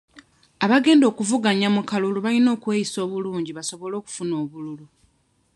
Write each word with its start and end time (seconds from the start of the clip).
Abagenda 0.65 1.05
okuvuganya 1.11 1.67
mu 1.75 1.81
kalulu 1.89 2.19
balina 2.25 2.49
okweyisa 2.55 2.97
obulungi 3.05 3.51
basobole 3.57 3.95
okufuna 3.97 4.33
obululu. 4.43 4.85